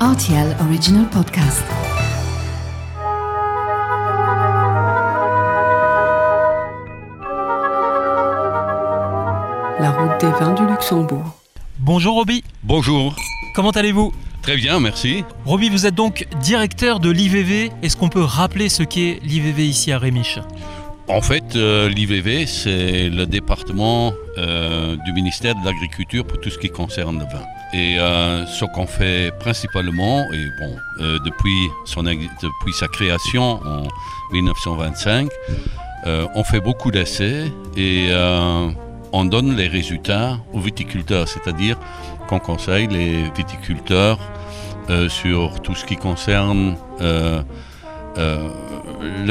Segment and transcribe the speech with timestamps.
[0.00, 1.64] RTL Original Podcast.
[9.78, 11.34] La route des vins du Luxembourg.
[11.78, 13.14] Bonjour Roby, Bonjour.
[13.54, 14.12] comment allez-vous?
[14.42, 15.24] Très bien, merci.
[15.44, 17.70] Roby, vous êtes donc directeur de l'IVV.
[17.82, 20.38] Est-ce qu'on peut rappeler ce qu'est l'IVV ici à Rémiche?
[21.08, 26.58] En fait, euh, l'IVV, c'est le département euh, du ministère de l'Agriculture pour tout ce
[26.58, 27.44] qui concerne le vin.
[27.72, 33.82] Et euh, ce qu'on fait principalement, et bon, euh, depuis, son, depuis sa création en
[34.32, 35.28] 1925,
[36.06, 37.44] euh, on fait beaucoup d'essais
[37.76, 38.10] et
[39.12, 41.78] on donne les résultats aux viticulteurs, c'est-à-dire
[42.28, 44.18] qu'on conseille les viticulteurs
[45.08, 47.44] sur tout ce qui concerne le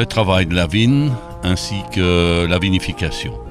[0.06, 1.12] travail de la vigne
[1.44, 3.45] ainsi que la vinification.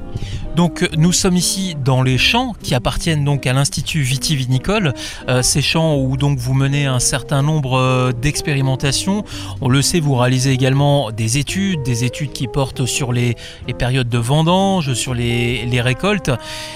[0.57, 4.93] Donc nous sommes ici dans les champs qui appartiennent donc à l'Institut vitivinicole,
[5.29, 9.25] Euh, ces champs où donc vous menez un certain nombre euh, d'expérimentations.
[9.61, 13.37] On le sait, vous réalisez également des études, des études qui portent sur les,
[13.79, 16.31] périodes de vendange, sur les, récoltes.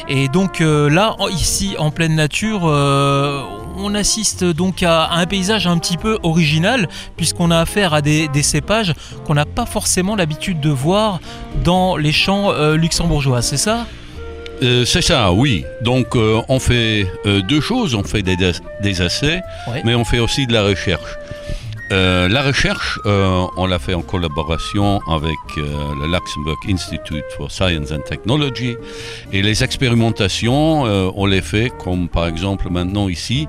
[0.08, 3.42] Et donc euh, là, ici en pleine nature, euh,
[3.78, 8.28] on assiste donc à, un paysage un petit peu original puisqu'on a affaire à des,
[8.28, 11.20] des cépages qu'on n'a pas forcément l'habitude de voir
[11.64, 13.86] dans les champs euh, luxembourgeois, c'est ça?
[14.62, 15.64] Euh, c'est ça, oui.
[15.82, 17.94] Donc euh, on fait euh, deux choses.
[17.94, 19.82] On fait des, des essais, Ouais.
[19.84, 21.16] mais on fait aussi de la recherche.
[21.90, 25.62] Euh, la recherche, euh, on l'a fait en collaboration avec euh,
[26.00, 28.76] le Luxembourg Institute for Science and Technology.
[29.32, 33.48] Et les expérimentations, on les fait comme par exemple maintenant ici,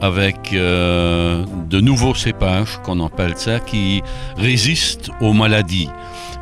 [0.00, 4.02] avec de nouveaux cépages, qu'on appelle ça, qui
[4.36, 5.88] résistent aux maladies.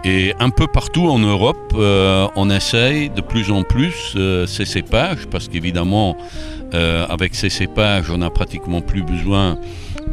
[0.05, 5.49] Et un peu partout en Europe, on essaye de plus en plus ces cépages, parce
[5.49, 6.17] qu'évidemment,
[6.75, 9.59] euh, avec ces cépages, on n'a pratiquement plus besoin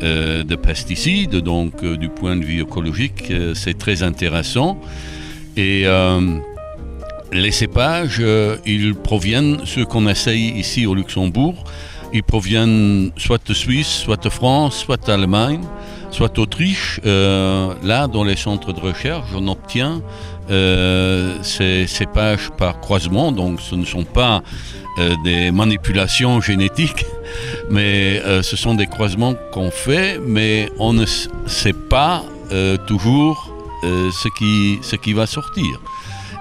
[0.03, 4.79] euh, de pesticides, donc euh, du point de vue écologique, c'est très intéressant.
[5.55, 5.85] Et
[7.31, 8.23] les cépages,
[8.65, 11.63] ils proviennent, ceux qu'on essaye ici au Luxembourg,
[12.13, 15.61] ils proviennent soit de Suisse, soit de France, soit d'Allemagne,
[16.11, 16.99] soit d'Autriche.
[17.05, 20.01] Euh, là, dans les centres de recherche, on obtient
[20.49, 24.41] euh, ces cépages par croisement, donc ce ne sont pas
[24.97, 27.05] euh, des manipulations génétiques,
[27.69, 31.05] mais ce sont des croisements qu'on fait, mais on ne
[31.45, 32.23] sait pas
[32.87, 34.27] toujours ce,
[34.97, 35.79] qui, va sortir.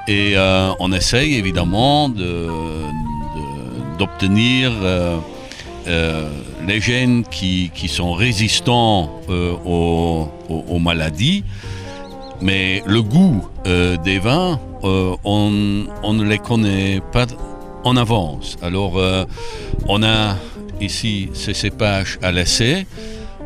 [0.09, 0.35] Et
[0.81, 4.73] on essaye évidemment de- de- d'obtenir
[5.89, 6.29] euh,
[6.67, 11.45] les gènes qui, sont résistants euh, aux, maladies,
[12.41, 17.27] mais le goût euh, des vins, on, ne les connaît pas
[17.85, 18.57] en avance.
[18.63, 19.01] Alors
[19.89, 20.37] on a
[20.81, 22.87] ici ces cépages à l'essai.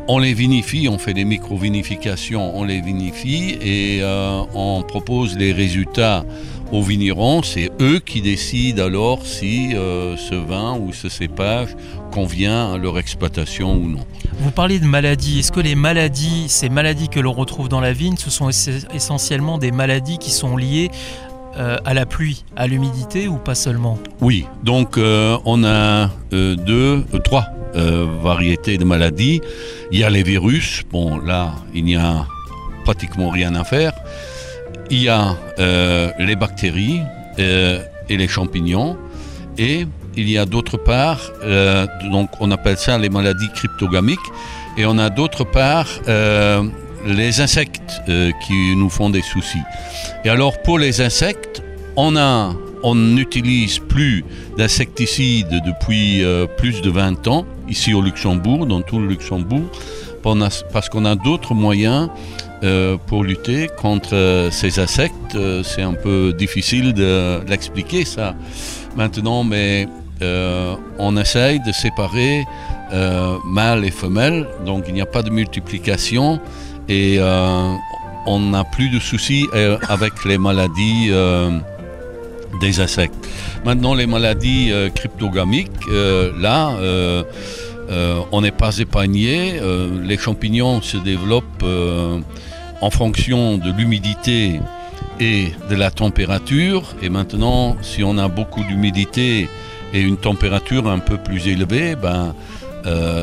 [0.07, 5.53] On les vinifie, on fait des micro-vinifications, on les vinifie et euh, on propose les
[5.53, 6.25] résultats
[6.73, 7.41] aux vignerons.
[7.41, 11.69] C'est eux qui décident alors si euh, ce vin ou ce cépage
[12.11, 14.05] convient à leur exploitation ou non.
[14.39, 15.39] Vous parlez de maladies.
[15.39, 18.85] Est-ce que les maladies, ces maladies que l'on retrouve dans la vigne, ce sont ess-
[18.93, 20.91] essentiellement des maladies qui sont liées
[21.55, 23.97] euh, à la pluie, à l'humidité ou pas seulement?
[24.19, 29.41] Oui, donc euh, on a euh, deux, trois euh, variétés de maladies.
[29.91, 32.27] Il y a les virus, bon là il n'y a
[32.83, 33.93] pratiquement rien à faire.
[34.91, 37.01] Il y a euh, les bactéries
[37.39, 37.79] euh,
[38.09, 38.95] et les champignons.
[39.57, 41.31] Et il y a d'autre part,
[42.11, 44.19] donc on appelle ça les maladies cryptogamiques.
[44.77, 45.87] Et on a d'autre part
[47.05, 48.01] les insectes
[48.45, 49.61] qui nous font des soucis.
[50.25, 51.63] Et alors pour les insectes,
[51.95, 54.25] on n'utilise plus
[54.57, 56.23] d'insecticides depuis
[56.57, 59.67] plus de 20 ans ici au Luxembourg, dans tout le Luxembourg,
[60.71, 62.09] parce qu'on a d'autres moyens
[62.63, 65.35] euh, pour lutter contre euh, ces insectes.
[65.35, 68.35] Euh, c'est un peu difficile de l'expliquer ça
[68.95, 69.87] maintenant, mais
[70.99, 72.45] on essaye de séparer
[73.45, 76.39] mâles et femelles, donc il n'y a pas de multiplication
[76.87, 77.19] et
[78.25, 79.45] on n'a plus de soucis
[79.89, 81.11] avec les maladies
[82.59, 83.15] des insectes.
[83.65, 87.23] Maintenant, les maladies euh, cryptogamiques, euh, là, euh,
[88.31, 89.59] on n'est pas épargné.
[90.03, 91.65] Les champignons se développent
[92.81, 94.59] en fonction de l'humidité
[95.19, 96.95] et de la température.
[97.03, 99.47] Et maintenant, si on a beaucoup d'humidité
[99.93, 102.33] et une température un peu plus élevée, ben,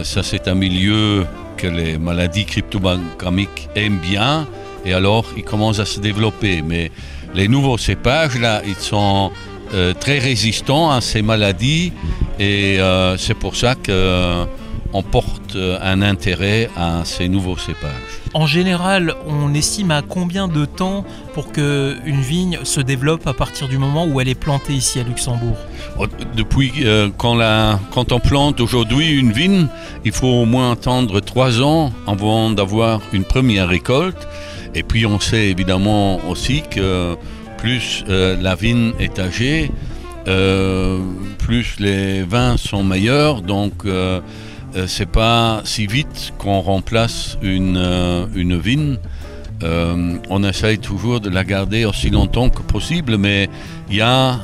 [0.04, 4.46] ça c'est un milieu que les maladies cryptogamiques aiment bien.
[4.84, 6.62] Et alors, ils commencent à se développer.
[6.62, 6.90] Mais
[7.34, 9.30] les nouveaux cépages, là, ils sont
[9.74, 11.92] euh, très résistants à ces maladies.
[12.38, 14.46] Et euh, c'est pour ça que
[14.92, 17.92] on porte un intérêt à ces nouveaux cépages.
[18.34, 21.04] En général, on estime à combien de temps
[21.34, 25.02] pour qu'une vigne se développe à partir du moment où elle est plantée ici à
[25.02, 25.56] Luxembourg?
[25.98, 26.06] Oh,
[26.36, 29.66] Depuis euh, quand, la- quand on plante aujourd'hui une vigne,
[30.04, 34.28] il faut au moins attendre trois ans avant d'avoir une première récolte.
[34.74, 37.16] Et puis on sait évidemment aussi que
[37.58, 39.70] plus euh, la vigne est âgée,
[40.28, 40.98] euh,
[41.38, 43.42] plus les vins sont meilleurs.
[43.42, 44.20] Donc euh, euh,
[44.86, 48.98] c'est pas si vite qu'on remplace une, euh, une vigne.
[49.62, 53.48] Euh, on essaye toujours de la garder aussi longtemps que possible, mais
[53.90, 54.40] il y a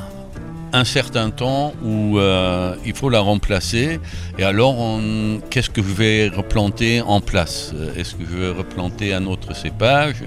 [0.73, 3.99] un certain temps où euh, il faut la remplacer.
[4.37, 4.99] Et alors,
[5.49, 7.71] qu'est-ce que je vais replanter en place?
[7.73, 10.17] Euh, Est-ce que je vais replanter un autre cépage?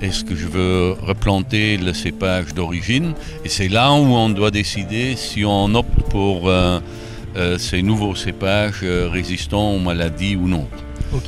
[0.00, 3.14] Est-ce que je veux replanter le cépage d'origine?
[3.44, 6.80] Et c'est là où on doit décider si on opte pour euh,
[7.36, 10.68] euh, ces nouveaux cépages euh, résistants aux maladies ou non.
[11.14, 11.24] Ok.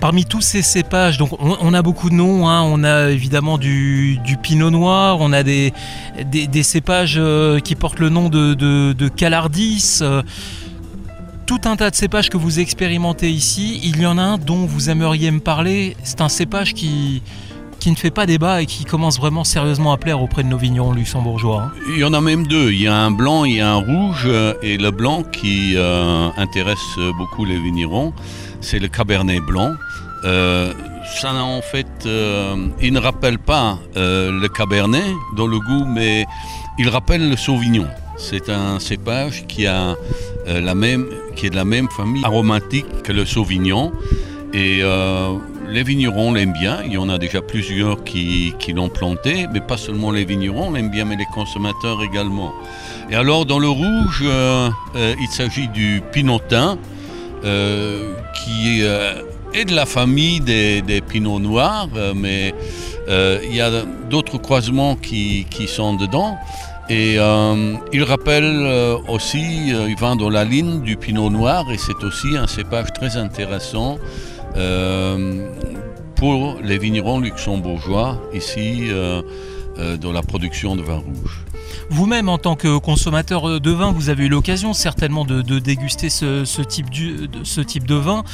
[0.00, 2.46] Parmi tous ces cépages, donc on, a beaucoup de noms.
[2.46, 2.62] hein.
[2.62, 5.72] On a évidemment du, pinot noir, on a des,
[6.62, 10.00] cépages euh, qui portent le nom de, de, Calardis.
[11.46, 13.80] tout un tas de cépages que vous expérimentez ici.
[13.82, 15.96] Il y en a un dont vous aimeriez me parler.
[16.02, 17.22] C'est un cépage qui,
[17.84, 20.56] qui ne fait pas débat et qui commence vraiment sérieusement à plaire auprès de nos
[20.56, 21.64] vignerons luxembourgeois.
[21.64, 21.72] hein.
[21.90, 22.72] Il y en a même deux.
[22.72, 24.22] Il y a un blanc et un rouge.
[24.24, 26.78] euh, Et le blanc qui euh, intéresse
[27.18, 28.14] beaucoup les vignerons,
[28.62, 29.72] c'est le cabernet blanc.
[30.24, 30.72] Euh,
[31.20, 35.04] ça, en fait, euh, il ne rappelle pas le cabernet
[35.36, 36.24] dans le goût, mais
[36.78, 37.86] il rappelle le sauvignon.
[38.16, 39.94] C'est un cépage qui, a,
[40.46, 41.04] la même,
[41.36, 43.92] qui est de la même famille aromatique que le sauvignon.
[44.54, 44.80] Et
[45.68, 46.78] les vignerons l'aiment bien.
[46.84, 50.90] Il y en a déjà plusieurs qui, l'ont planté, mais pas seulement les vignerons l'aiment
[50.90, 52.52] bien, mais les consommateurs également.
[53.10, 56.78] Et alors, dans le rouge, euh, euh, il s'agit du pinotin,
[57.44, 62.54] euh, qui est de la famille des, pinots noirs, mais
[63.08, 63.70] il y a
[64.08, 66.36] d'autres croisements qui, sont dedans.
[66.90, 72.36] Et il rappelle aussi, il va dans la ligne du pinot noir et c'est aussi
[72.36, 73.98] un cépage très intéressant
[76.14, 79.22] pour les vignerons luxembourgeois ici euh,
[79.78, 81.44] euh, dans la production de vin rouge.
[81.90, 86.62] Vous-même, en tant que consommateur de vin, vous avez eu l'occasion certainement de, déguster ce
[86.62, 88.24] type de vin.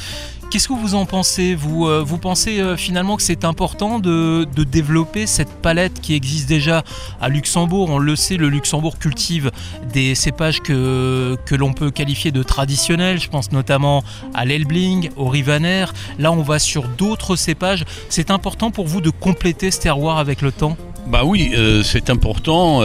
[0.51, 5.25] Qu'est-ce que vous en pensez vous, euh, pensez euh, finalement que c'est important de, développer
[5.25, 6.83] cette palette qui existe déjà
[7.21, 7.89] à Luxembourg?
[7.89, 9.49] On le sait, le Luxembourg cultive
[9.93, 13.17] des cépages que, que l'on peut qualifier de traditionnels.
[13.17, 14.03] Je pense notamment
[14.33, 15.85] à l'Elbling, au Rivaner.
[16.19, 17.85] Là, on va sur d'autres cépages.
[18.09, 20.75] C'est important pour vous de compléter ce terroir avec le temps?
[21.07, 22.81] Bah oui, euh, c'est important,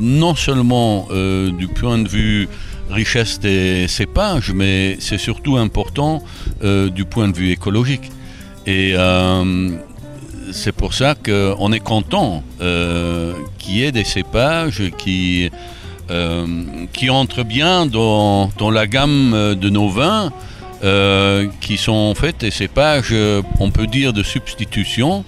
[0.00, 2.48] non seulement du point de vue
[2.90, 6.22] richesse des cépages, mais c'est surtout important
[6.62, 8.10] euh, du point de vue écologique.
[8.66, 9.70] Et euh,
[10.52, 15.50] c'est pour ça qu'on est content euh, qu'il y ait des cépages qui,
[16.92, 20.32] qui entrent bien dans, la gamme de nos vins,
[21.60, 23.14] qui sont en fait des cépages,
[23.60, 25.24] on peut dire, de substitution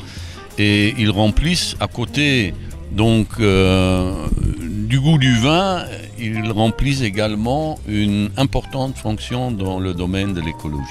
[0.59, 2.53] et ils remplissent à côté
[2.91, 5.85] donc du goût du vin,
[6.23, 10.83] ils remplissent également une importante fonction dans le domaine de l'écologie.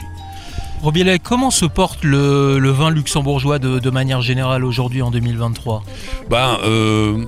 [0.84, 5.84] Robiellet, comment se porte le, le vin luxembourgeois de, de manière générale aujourd'hui en 2023
[6.30, 7.24] Ben, euh,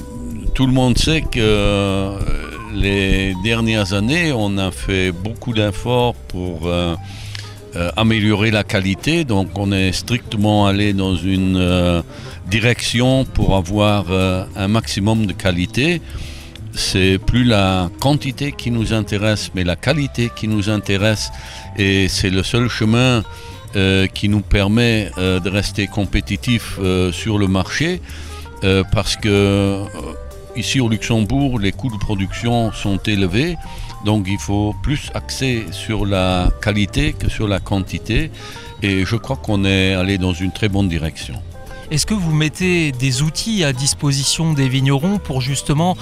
[0.54, 2.20] tout le monde sait que euh,
[2.74, 6.96] les dernières années, on a fait beaucoup d'efforts pour euh,
[7.76, 9.24] euh, améliorer la qualité.
[9.24, 12.04] Donc, on est strictement allé dans une
[12.48, 16.02] direction pour avoir un maximum de qualité.
[16.76, 21.32] C'est plus la quantité qui nous intéresse, mais la qualité qui nous intéresse.
[21.78, 23.24] Et c'est le seul chemin
[23.76, 28.02] euh, qui nous permet euh, de rester compétitif euh, sur le marché.
[28.94, 29.84] Parce que
[30.56, 33.58] ici au Luxembourg, les coûts de production sont élevés,
[34.06, 38.32] donc il faut plus axer sur la qualité que sur la quantité.
[38.82, 41.34] Et je crois qu'on est allé dans une très bonne direction.
[41.92, 45.98] Est-ce que vous mettez des outils à disposition des vignerons pour justement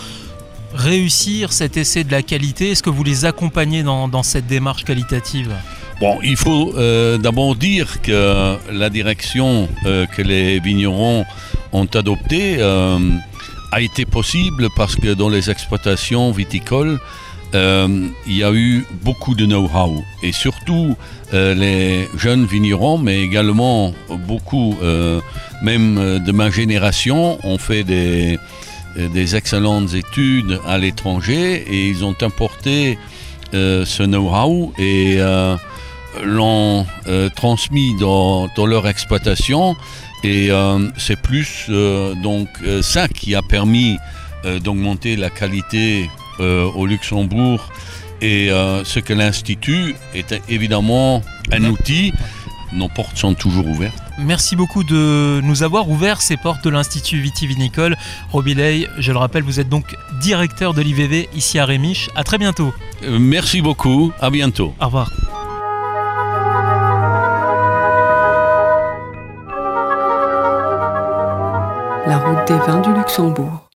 [0.73, 2.71] réussir cet essai de la qualité?
[2.71, 5.53] Est-ce que vous les accompagnez dans, cette démarche qualitative?
[5.99, 11.25] Bon, il faut euh, d'abord dire que la direction euh, que les vignerons
[11.73, 12.97] ont adoptée euh,
[13.71, 16.99] a été possible parce que dans les exploitations viticoles,
[17.53, 20.01] il y a eu beaucoup de know-how.
[20.23, 20.95] Et surtout,
[21.33, 23.93] les jeunes vignerons, mais également
[24.25, 24.77] beaucoup,
[25.61, 28.39] même de ma génération, ont fait des,
[28.98, 32.98] des excellentes études à l'étranger et ils ont importé
[33.53, 35.55] euh, ce know-how et euh,
[36.24, 39.75] l'ont euh, transmis dans, dans leur exploitation.
[40.24, 43.98] Et euh, c'est plus euh, donc euh, ça qui a permis
[44.45, 47.71] euh, d'augmenter la qualité euh, au Luxembourg.
[48.21, 52.13] Et euh, ce que l'Institut est évidemment un outil.
[52.73, 54.01] Nos portes sont toujours ouvertes.
[54.17, 57.97] Merci beaucoup de nous avoir ouvert ces portes de l'Institut vitivinicole.
[58.31, 62.09] Robiley, je le rappelle, vous êtes donc directeur de l'IVV ici à Rémiche.
[62.15, 62.73] À très bientôt.
[63.03, 64.11] Euh, merci beaucoup.
[64.19, 64.73] À bientôt.
[64.79, 65.11] Au revoir.
[72.07, 73.61] La route des vins du Luxembourg.